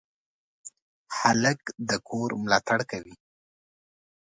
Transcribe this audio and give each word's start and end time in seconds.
هلک 1.17 1.61
د 1.89 1.91
کور 2.07 2.29
ملاتړ 2.43 2.79
کوي. 2.91 3.15